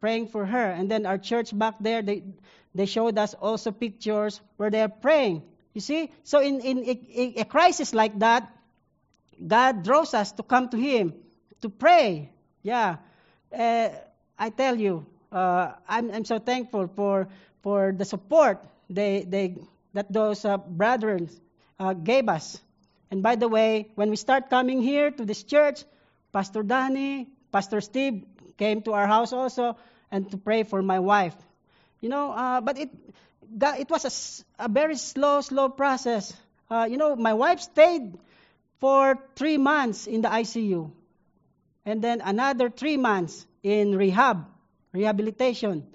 [0.00, 0.70] praying for her.
[0.70, 2.22] And then our church back there, they
[2.74, 5.42] they showed us also pictures where they are praying.
[5.72, 8.52] You see, so in in a, crisis like that,
[9.46, 11.14] God draws us to come to Him,
[11.62, 12.30] to pray.
[12.62, 12.96] Yeah.
[13.52, 13.88] Uh,
[14.38, 17.28] I tell you, uh, I'm, I'm so thankful for,
[17.62, 19.56] for the support they, they,
[19.94, 21.30] that those uh, brethren
[21.78, 22.60] uh, gave us.
[23.10, 25.84] And by the way, when we start coming here to this church,
[26.32, 28.24] Pastor Danny, Pastor Steve
[28.56, 29.76] came to our house also
[30.10, 31.34] and to pray for my wife.
[32.00, 32.90] You know, uh, but it,
[33.60, 36.34] it was a, a, very slow, slow process.
[36.70, 38.18] Uh, you know, my wife stayed
[38.80, 40.90] for three months in the ICU,
[41.84, 44.44] and then another three months in rehab,
[44.92, 45.86] rehabilitation.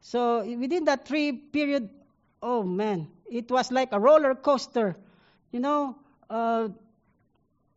[0.00, 1.90] So within that three period,
[2.42, 4.96] oh man, it was like a roller coaster.
[5.52, 5.96] You know,
[6.30, 6.68] uh,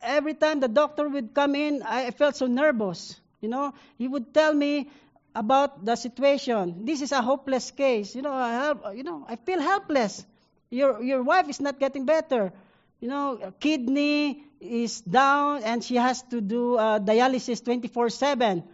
[0.02, 3.20] every time the doctor would come in, I felt so nervous.
[3.40, 4.90] You know, he would tell me
[5.34, 6.84] about the situation.
[6.84, 8.14] This is a hopeless case.
[8.14, 10.24] You know, I help, you know, I feel helpless.
[10.70, 12.52] Your your wife is not getting better.
[13.00, 18.64] You know, kidney is down and she has to do uh, dialysis 24/7.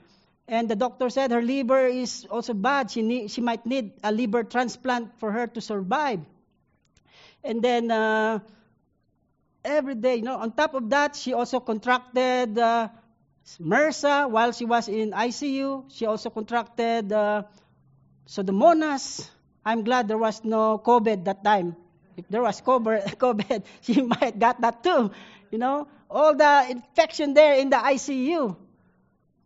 [0.46, 2.90] And the doctor said her liver is also bad.
[2.90, 6.20] She need, she might need a liver transplant for her to survive.
[7.42, 8.40] And then uh,
[9.64, 12.88] every day, you know, on top of that, she also contracted uh,
[13.60, 15.84] MRSA while she was in ICU.
[15.90, 17.42] She also contracted uh,
[18.26, 19.28] Pseudomonas.
[19.64, 21.76] I'm glad there was no COVID that time.
[22.16, 25.10] If there was COVID, she might got that too.
[25.50, 28.56] You know, all the infection there in the ICU.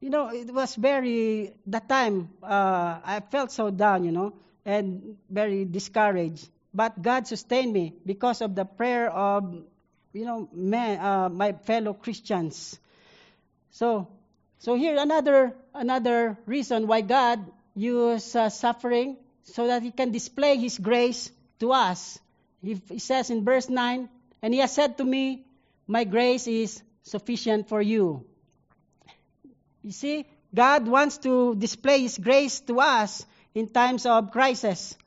[0.00, 2.30] You know, it was very that time.
[2.42, 4.32] Uh, I felt so down, you know,
[4.64, 6.48] and very discouraged.
[6.72, 9.64] But God sustained me because of the prayer of,
[10.18, 12.76] you know, man, uh, my fellow Christians.
[13.70, 14.08] So,
[14.58, 17.38] so here another another reason why God
[17.76, 22.18] used uh, suffering so that He can display His grace to us.
[22.60, 24.08] He, he says in verse nine,
[24.42, 25.46] and He has said to me,
[25.86, 28.26] "My grace is sufficient for you."
[29.84, 34.98] You see, God wants to display His grace to us in times of crisis.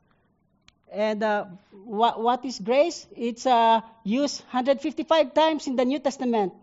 [0.91, 1.45] And uh,
[1.86, 3.08] what, what is grace?
[3.15, 6.54] It's uh, used 155 times in the New Testament.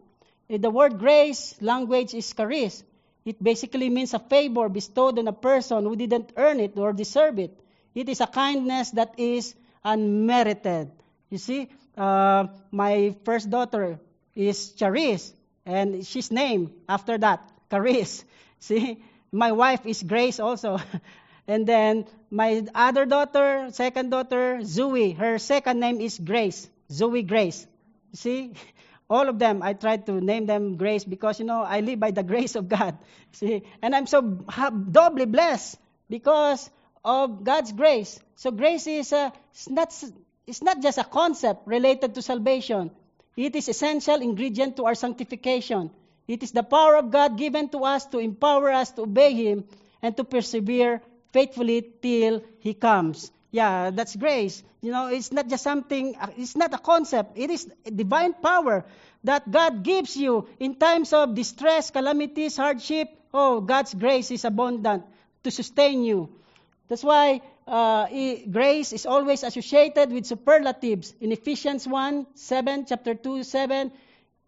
[0.49, 2.83] The word grace language is charis.
[3.25, 7.39] It basically means a favor bestowed on a person who didn't earn it or deserve
[7.39, 7.59] it.
[7.95, 10.91] It is a kindness that is unmerited.
[11.29, 13.99] You see, uh, my first daughter
[14.35, 15.33] is Charis,
[15.67, 17.41] and she's named after that.
[17.69, 18.25] Caris.
[18.61, 20.81] See, my wife is Grace also.
[21.49, 26.69] and then my other daughter, second daughter, Zoe, her second name is Grace.
[26.93, 27.67] Zoe Grace.
[28.13, 28.53] See,
[29.11, 32.11] all of them, I tried to name them Grace because, you know, I live by
[32.11, 32.99] the grace of God.
[33.33, 35.79] See, and I'm so doubly blessed
[36.11, 36.69] because
[37.05, 38.21] of God's grace.
[38.37, 39.95] So grace is uh, it's not
[40.47, 42.91] it's not just a concept related to salvation.
[43.37, 45.91] It is essential ingredient to our sanctification.
[46.27, 49.65] It is the power of God given to us to empower us to obey Him
[50.03, 51.01] and to persevere
[51.33, 53.31] faithfully till He comes.
[53.51, 54.63] Yeah, that's grace.
[54.83, 57.37] You know, it's not just something, it's not a concept.
[57.37, 58.85] It is divine power
[59.25, 63.09] that God gives you in times of distress, calamities, hardship.
[63.33, 65.05] Oh, God's grace is abundant
[65.45, 66.29] to sustain you.
[66.89, 68.07] That's why uh,
[68.51, 71.15] grace is always associated with superlatives.
[71.21, 73.93] In Ephesians 1 7, chapter 2 7,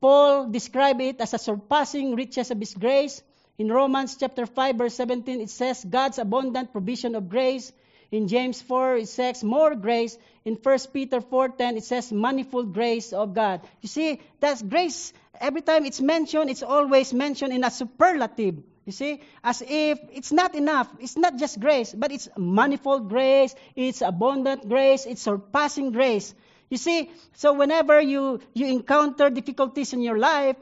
[0.00, 3.22] Paul described it as a surpassing riches of his grace.
[3.58, 7.72] In Romans chapter 5 verse 17 it says God's abundant provision of grace.
[8.10, 10.18] In James 4 it says more grace.
[10.44, 13.60] In 1 Peter 4:10 it says manifold grace of God.
[13.82, 18.62] You see, that's grace every time it's mentioned it's always mentioned in a superlative.
[18.86, 20.88] You see, as if it's not enough.
[20.98, 26.34] It's not just grace, but it's manifold grace, it's abundant grace, it's surpassing grace.
[26.70, 30.56] You see, so whenever you, you encounter difficulties in your life,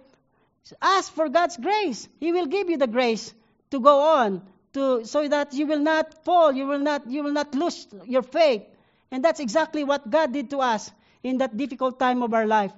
[0.81, 2.09] ask for God's grace.
[2.21, 3.33] He will give you the grace
[3.71, 4.43] to go on,
[4.75, 8.23] to, so that you will not fall, you will not, you will not lose your
[8.23, 8.63] faith.
[9.11, 10.91] And that's exactly what God did to us
[11.23, 12.73] in that difficult time of our life.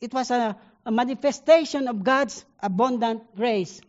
[0.00, 3.80] It was a, a manifestation of God's abundant grace.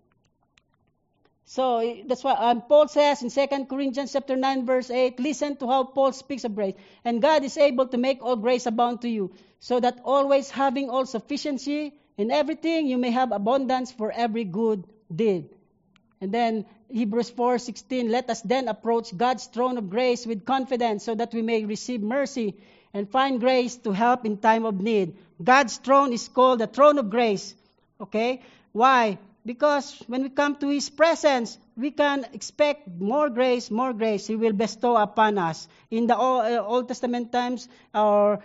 [1.46, 5.56] So eh, that's why um, Paul says in 2 Corinthians chapter 9 verse 8, listen
[5.58, 6.76] to how Paul speaks of grace.
[7.04, 10.90] And God is able to make all grace abound to you, so that always having
[10.90, 15.50] all sufficiency in everything, you may have abundance for every good deed.
[16.22, 21.16] And then Hebrews 4:16, let us then approach God's throne of grace with confidence so
[21.16, 22.56] that we may receive mercy
[22.94, 25.18] and find grace to help in time of need.
[25.44, 27.54] God's throne is called the throne of grace.
[28.00, 28.42] Okay?
[28.72, 29.18] Why?
[29.46, 34.36] Because when we come to His presence, we can expect more grace, more grace He
[34.36, 35.68] will bestow upon us.
[35.92, 38.40] In the uh, Old Testament times, or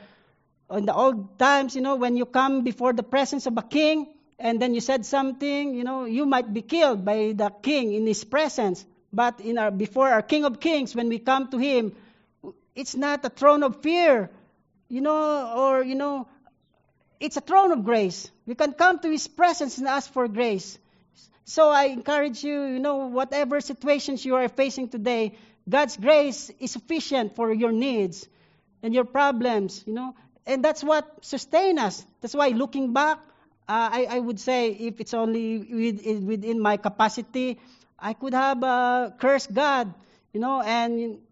[0.71, 4.07] in the old times, you know, when you come before the presence of a king,
[4.39, 8.07] and then you said something, you know, you might be killed by the king in
[8.07, 8.85] his presence.
[9.13, 11.93] But in our, before our King of Kings, when we come to him,
[12.75, 14.31] it's not a throne of fear,
[14.89, 16.27] you know, or, you know,
[17.19, 18.31] it's a throne of grace.
[18.47, 20.79] We can come to his presence and ask for grace.
[21.45, 25.37] So I encourage you, you know, whatever situations you are facing today,
[25.69, 28.27] God's grace is sufficient for your needs
[28.83, 30.15] and your problems, you know.
[30.51, 32.05] And that's what sustain us.
[32.21, 33.19] That's why looking back,
[33.69, 37.61] uh, I, I, would say if it's only within, within my capacity,
[37.99, 39.95] I could have uh, cursed God,
[40.33, 41.23] you know, and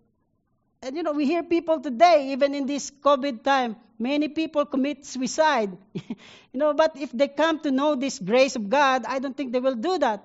[0.83, 5.05] and you know we hear people today, even in this COVID time, Many people commit
[5.05, 5.77] suicide.
[5.93, 6.15] you
[6.55, 9.59] know, but if they come to know this grace of God, I don't think they
[9.59, 10.23] will do that.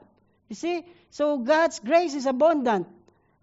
[0.48, 0.86] You see?
[1.10, 2.88] So God's grace is abundant.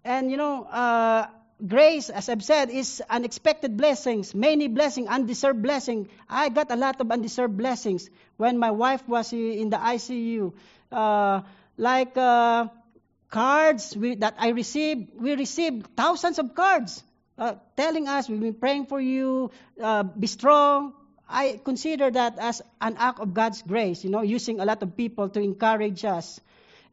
[0.05, 1.27] And, you know, uh,
[1.67, 6.07] grace, as I've said, is unexpected blessings, many blessings, undeserved blessings.
[6.29, 10.53] I got a lot of undeserved blessings when my wife was in the ICU.
[10.91, 11.41] Uh,
[11.77, 12.67] like uh,
[13.29, 17.03] cards we, that I received, we received thousands of cards
[17.37, 20.93] uh, telling us, we've been praying for you, uh, be strong.
[21.27, 24.97] I consider that as an act of God's grace, you know, using a lot of
[24.97, 26.39] people to encourage us.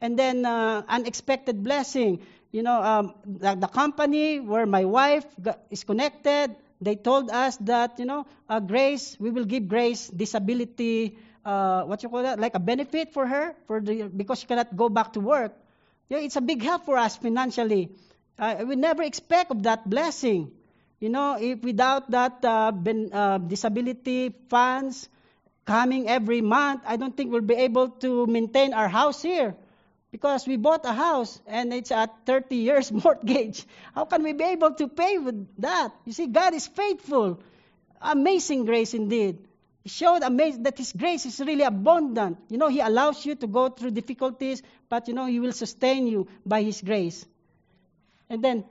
[0.01, 2.21] And then uh, unexpected blessing
[2.53, 5.27] you know, um, the, the, company where my wife
[5.71, 11.19] is connected, they told us that, you know, uh, grace, we will give grace disability,
[11.45, 14.75] uh, what you call that, like a benefit for her, for the, because she cannot
[14.77, 15.53] go back to work.
[16.09, 17.91] Yeah, it's a big help for us financially.
[18.39, 20.53] Uh, we never expect of that blessing.
[21.01, 25.09] You know, if without that uh, ben, uh, disability funds
[25.67, 29.55] coming every month, I don't think we'll be able to maintain our house here.
[30.11, 33.66] Because we bought a house and it's at 30 years mortgage.
[33.94, 35.92] How can we be able to pay with that?
[36.05, 37.40] You see, God is faithful.
[38.01, 39.38] Amazing grace indeed.
[39.83, 42.38] He showed amazing that His grace is really abundant.
[42.49, 46.07] You know, He allows you to go through difficulties, but you know, He will sustain
[46.07, 47.27] you by His grace.
[48.31, 48.64] And then,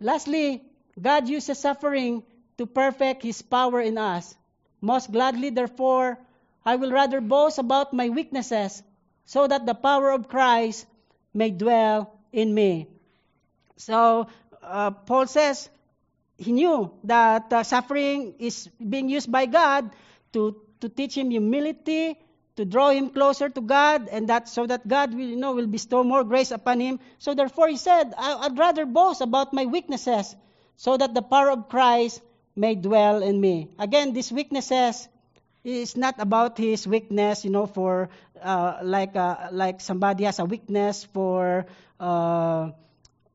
[0.00, 0.62] lastly,
[1.00, 2.22] God uses suffering
[2.58, 4.34] to perfect His power in us.
[4.80, 6.18] Most gladly, therefore,
[6.64, 8.82] I will rather boast about my weaknesses
[9.30, 10.90] so that the power of Christ
[11.32, 12.88] may dwell in me.
[13.76, 14.26] So,
[14.60, 15.70] uh, Paul says
[16.36, 19.94] he knew that uh, suffering is being used by God
[20.32, 22.18] to, to teach him humility,
[22.56, 25.68] to draw him closer to God, and that so that God will, you know, will
[25.68, 26.98] bestow more grace upon him.
[27.18, 30.34] So therefore he said, I'd rather boast about my weaknesses,
[30.74, 32.20] so that the power of Christ
[32.56, 33.68] may dwell in me.
[33.78, 35.08] Again, these weaknesses
[35.64, 38.08] it's not about his weakness, you know, for
[38.42, 41.66] uh, like uh, like somebody has a weakness for
[41.98, 42.70] uh,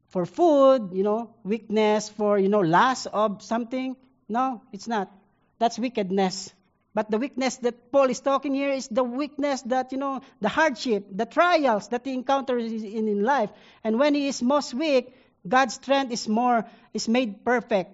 [0.09, 3.95] for food, you know, weakness for you know loss of something.
[4.27, 5.11] No, it's not.
[5.59, 6.53] That's wickedness.
[6.95, 10.47] But the weakness that Paul is talking here is the weakness that, you know, the
[10.47, 13.49] hardship, the trials that he encounters in, in life.
[13.83, 15.13] And when he is most weak,
[15.45, 17.91] God's strength is more, is made perfect.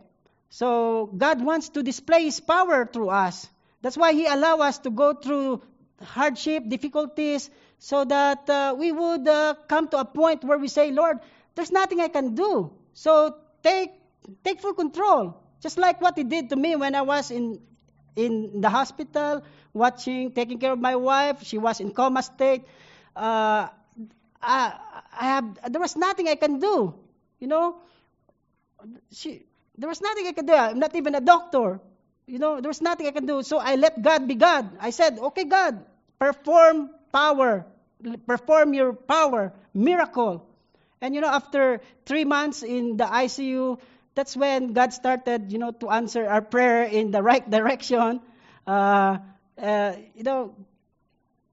[0.52, 3.50] So God wants to display his power through us.
[3.82, 5.62] That's why He allow us to go through
[6.02, 10.92] hardship, difficulties, so that uh, we would uh, come to a point where we say,
[10.92, 11.20] Lord,
[11.56, 12.72] there's nothing I can do.
[12.94, 13.92] So take
[14.44, 15.38] take full control.
[15.62, 17.60] Just like what He did to me when I was in
[18.16, 21.44] in the hospital, watching, taking care of my wife.
[21.44, 22.66] She was in coma state.
[23.16, 23.70] Uh,
[24.42, 24.74] I,
[25.14, 26.94] I have there was nothing I can do.
[27.40, 27.82] You know,
[29.12, 29.46] she
[29.78, 30.54] there was nothing I could do.
[30.54, 31.80] I'm not even a doctor
[32.28, 33.44] you know, there's nothing I can do.
[33.44, 34.70] So I let God be God.
[34.80, 35.84] I said, okay, God,
[36.20, 37.66] perform power,
[38.26, 40.48] perform your power, miracle.
[41.02, 43.80] And, you know, after three months in the ICU,
[44.14, 48.22] that's when God started, you know, to answer our prayer in the right direction.
[48.68, 49.18] Uh,
[49.58, 50.54] uh, you know,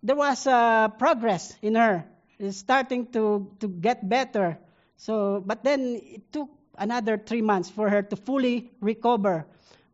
[0.03, 2.05] there was uh, progress in her.
[2.39, 4.59] It's starting to, to get better.
[4.99, 9.47] So, but then it took another three months for her to fully recover.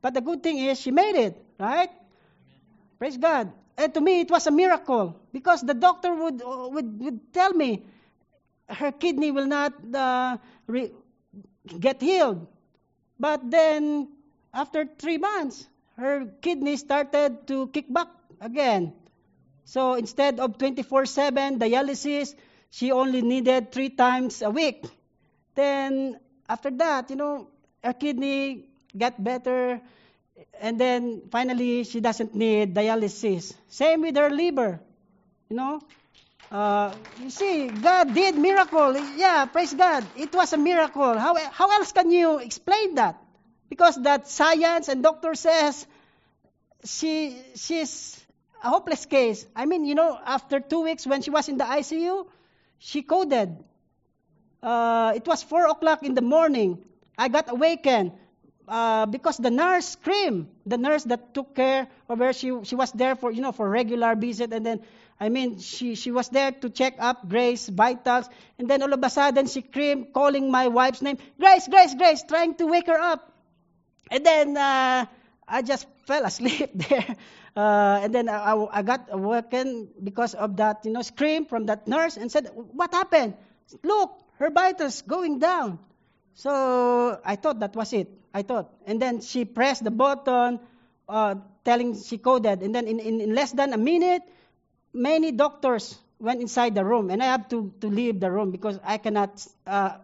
[0.04, 1.88] But the good thing is she made it, right?
[2.98, 3.50] Praise God.
[3.74, 7.86] And to me, it was a miracle because the doctor would would, would tell me
[8.68, 10.36] her kidney will not uh,
[10.66, 10.92] re-
[11.80, 12.46] get healed.
[13.18, 14.12] But then,
[14.52, 15.64] after three months,
[15.96, 18.08] her kidney started to kick back
[18.42, 18.92] again.
[19.64, 22.34] So instead of 24 7 dialysis,
[22.68, 24.84] she only needed three times a week.
[25.54, 27.48] Then, after that, you know,
[27.82, 29.80] her kidney get better.
[30.60, 33.54] And then finally, she doesn't need dialysis.
[33.68, 34.80] Same with her liver.
[35.48, 35.80] You know,
[36.50, 38.96] uh, you see, God did miracle.
[39.16, 40.04] Yeah, praise God.
[40.16, 41.18] It was a miracle.
[41.18, 43.20] How, how else can you explain that?
[43.68, 45.86] Because that science and doctor says
[46.84, 48.20] she she's
[48.62, 49.46] a hopeless case.
[49.56, 52.26] I mean, you know, after two weeks when she was in the ICU,
[52.78, 53.56] she coded.
[54.62, 56.78] Uh, it was four o'clock in the morning.
[57.18, 58.12] I got awakened
[58.68, 60.48] uh, because the nurse screamed.
[60.66, 63.68] The nurse that took care of her, she she was there for you know for
[63.68, 64.80] regular visit, and then
[65.20, 69.00] I mean she she was there to check up Grace vitals, and then all of
[69.02, 72.98] a sudden she screamed, calling my wife's name, Grace, Grace, Grace, trying to wake her
[72.98, 73.32] up,
[74.10, 75.06] and then uh,
[75.48, 77.16] I just fell asleep there.
[77.56, 81.86] Uh, and then I, I got awakened because of that, you know, scream from that
[81.86, 83.34] nurse and said, "What happened?
[83.82, 85.78] Look, her vitals going down."
[86.34, 88.08] So I thought that was it.
[88.32, 88.72] I thought.
[88.86, 90.60] And then she pressed the button.
[91.08, 92.62] uh, telling she coded.
[92.62, 94.22] And then in, in, in less than a minute,
[94.92, 97.10] many doctors went inside the room.
[97.10, 99.98] And I have to, to leave the room because I cannot uh,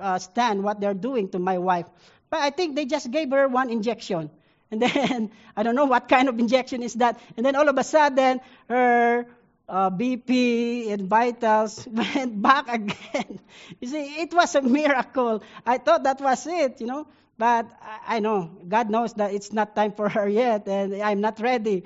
[0.00, 1.86] uh, stand what they're doing to my wife.
[2.30, 4.30] But I think they just gave her one injection.
[4.70, 7.20] And then I don't know what kind of injection is that.
[7.36, 9.26] And then all of a sudden, her
[9.68, 13.40] uh, BP and vitals went back again.
[13.80, 15.42] you see, it was a miracle.
[15.66, 17.06] I thought that was it, you know.
[17.36, 21.20] But I, I know God knows that it's not time for her yet, and I'm
[21.20, 21.84] not ready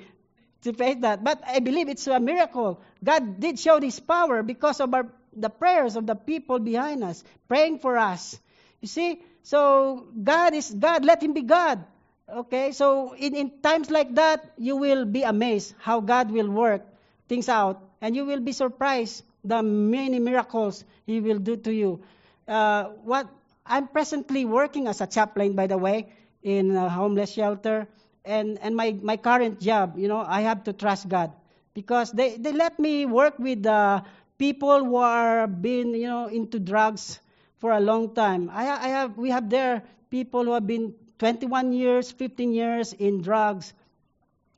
[0.61, 1.23] to face that.
[1.23, 2.81] But I believe it's a miracle.
[3.03, 7.23] God did show His power because of our, the prayers of the people behind us,
[7.47, 8.37] praying for us.
[8.81, 11.05] You see, so God is God.
[11.05, 11.83] Let Him be God.
[12.29, 16.85] Okay, so in, in times like that, you will be amazed how God will work
[17.29, 22.01] things out, and you will be surprised the many miracles He will do to you.
[22.47, 23.29] Uh, what
[23.65, 26.11] I'm presently working as a chaplain, by the way,
[26.43, 27.87] in a homeless shelter,
[28.25, 31.31] and and my my current job, you know, I have to trust God
[31.73, 34.01] because they they let me work with uh,
[34.37, 37.19] people who are been you know into drugs
[37.59, 38.49] for a long time.
[38.51, 43.21] I, I have we have there people who have been 21 years, 15 years in
[43.21, 43.73] drugs.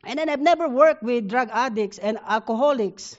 [0.04, 3.18] And then I've never worked with drug addicts and alcoholics.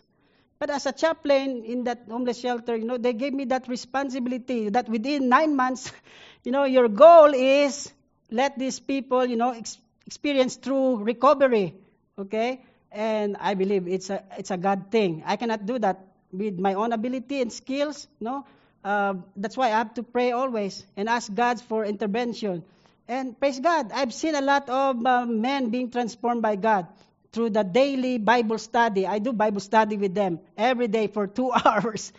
[0.58, 4.68] But as a chaplain in that homeless shelter, you know, they gave me that responsibility
[4.70, 5.90] that within nine months,
[6.44, 7.90] you know, your goal is
[8.30, 11.74] let these people, you know, ex- experience true recovery.
[12.18, 12.60] Okay?
[12.90, 15.22] And I believe it's a it's a God thing.
[15.26, 18.06] I cannot do that with my own ability and skills.
[18.20, 18.46] you No,
[18.84, 22.64] uh, that's why I have to pray always and ask God for intervention.
[23.08, 26.86] And praise God, I've seen a lot of uh, men being transformed by God
[27.32, 29.06] through the daily Bible study.
[29.06, 32.12] I do Bible study with them every day for two hours.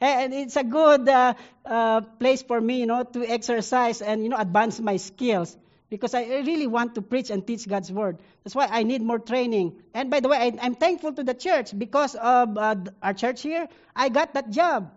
[0.00, 1.34] and it's a good uh,
[1.64, 5.56] uh, place for me, you know, to exercise and, you know, advance my skills
[5.88, 8.18] because I really want to preach and teach God's word.
[8.42, 9.76] That's why I need more training.
[9.92, 13.42] And by the way, I, am thankful to the church because of uh, our church
[13.42, 13.68] here.
[13.94, 14.90] I got that job.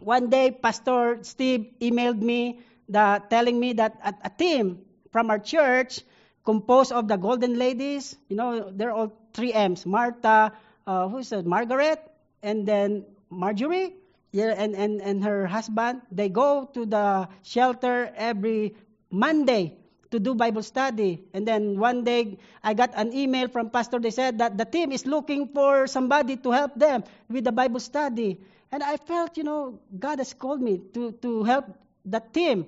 [0.00, 4.80] One day, Pastor Steve emailed me the, telling me that a, a team
[5.10, 6.00] from our church
[6.44, 9.86] composed of the Golden Ladies, you know, they're all three M's.
[9.86, 10.52] Martha,
[10.86, 11.46] uh, who's it?
[11.46, 12.00] Margaret,
[12.42, 13.94] and then Marjorie,
[14.32, 16.02] yeah, and, and, and her husband.
[16.10, 18.76] They go to the shelter every
[19.10, 19.78] Monday
[20.10, 21.24] to do Bible study.
[21.32, 23.98] And then one day I got an email from pastor.
[23.98, 27.80] They said that the team is looking for somebody to help them with the Bible
[27.80, 28.40] study.
[28.70, 31.66] And I felt, you know, God has called me to, to help
[32.04, 32.66] the team.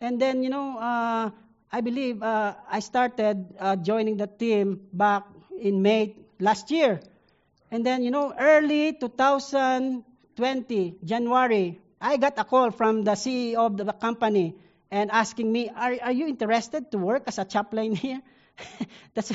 [0.00, 1.30] And then, you know, uh,
[1.72, 5.24] I believe uh, I started uh, joining the team back
[5.60, 7.00] in May last year.
[7.70, 13.76] And then, you know, early 2020, January, I got a call from the CEO of
[13.76, 14.54] the company
[14.90, 18.20] and asking me, Are, are you interested to work as a chaplain here?
[19.14, 19.32] That's,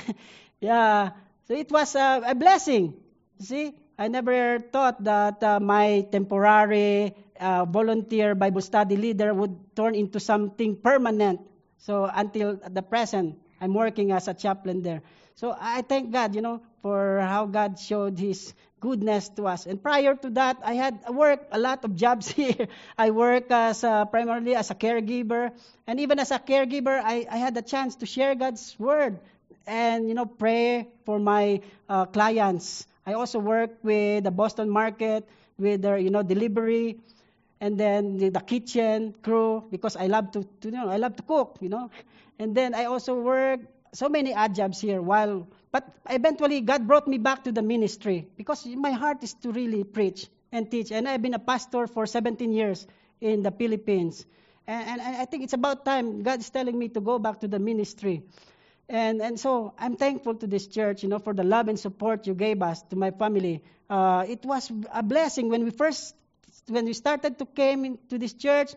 [0.60, 1.12] yeah.
[1.48, 2.94] So it was a, a blessing.
[3.40, 9.96] See, I never thought that uh, my temporary uh, volunteer Bible study leader would turn
[9.96, 11.42] into something permanent.
[11.78, 15.02] So until the present, I'm working as a chaplain there.
[15.36, 19.66] So I thank God, you know, for how God showed His goodness to us.
[19.66, 22.68] And prior to that, I had worked a lot of jobs here.
[22.98, 25.52] I work as a, primarily as a caregiver,
[25.88, 29.20] and even as a caregiver, I, I had the chance to share God's word
[29.68, 32.86] and you know pray for my uh, clients.
[33.06, 35.28] I also work with the Boston market
[35.58, 36.98] with their you know delivery
[37.62, 41.24] and then the, kitchen crew because I love to, to, you know I love to
[41.24, 41.92] cook, you know.
[42.40, 43.62] And then I also work
[43.94, 48.28] so many odd jobs here while but eventually God brought me back to the ministry
[48.36, 50.92] because my heart is to really preach and teach.
[50.92, 52.86] And I've been a pastor for 17 years
[53.22, 54.26] in the Philippines.
[54.68, 57.48] And, and I think it's about time God is telling me to go back to
[57.48, 58.24] the ministry.
[58.90, 62.28] And, and so I'm thankful to this church, you know, for the love and support
[62.28, 63.64] you gave us to my family.
[63.90, 66.16] Uh, it was a blessing when we first
[66.68, 68.74] when we started to came into this church,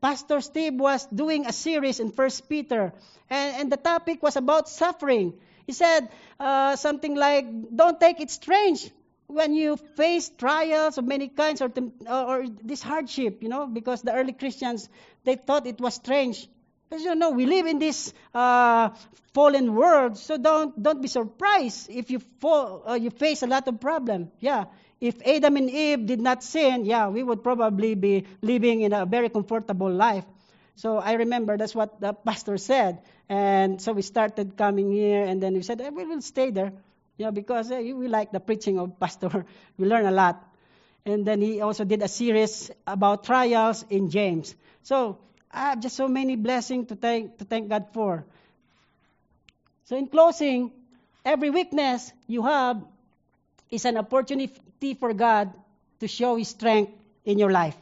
[0.00, 2.92] Pastor Steve was doing a series in First Peter,
[3.28, 5.34] and, and the topic was about suffering.
[5.66, 6.08] He said
[6.40, 8.90] uh, something like, "Don't take it strange
[9.26, 11.72] when you face trials of many kinds or,
[12.08, 14.88] or this hardship, you know, because the early Christians
[15.24, 16.48] they thought it was strange.
[16.88, 18.90] Because you know, we live in this uh,
[19.34, 23.66] fallen world, so don't don't be surprised if you fall, uh, you face a lot
[23.66, 24.30] of problem.
[24.38, 24.66] Yeah,
[25.00, 29.04] if Adam and Eve did not sin, yeah, we would probably be living in a
[29.04, 30.24] very comfortable life.
[30.76, 33.00] So I remember that's what the pastor said.
[33.28, 36.72] And so we started coming here, and then we said, eh, we will stay there,
[37.18, 39.44] you know, because eh, we like the preaching of pastor.
[39.76, 40.42] we learn a lot.
[41.04, 44.54] And then he also did a series about trials in James.
[44.82, 45.18] So
[45.50, 48.24] I have just so many blessings to thank, to thank God for.
[49.84, 50.72] So, in closing,
[51.24, 52.82] every weakness you have
[53.70, 54.52] is an opportunity
[54.94, 55.52] for God
[56.00, 56.92] to show His strength
[57.24, 57.76] in your life.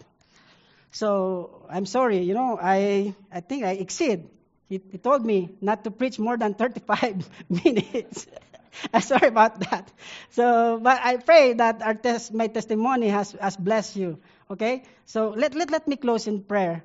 [0.91, 4.29] So, I'm sorry, you know, I, I think I exceed.
[4.69, 7.29] He, he told me not to preach more than 35
[7.65, 8.27] minutes.
[8.93, 9.91] I'm sorry about that.
[10.31, 11.97] So, but I pray that our
[12.33, 14.19] my testimony has, has blessed you.
[14.51, 14.85] Okay?
[15.07, 16.83] So, let, let, let me close in prayer.